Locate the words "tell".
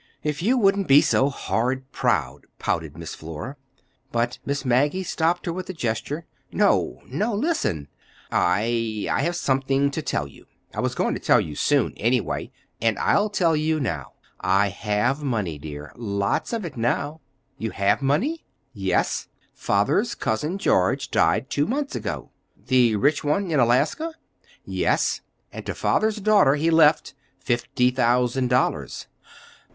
10.01-10.27, 11.19-11.39, 13.29-13.53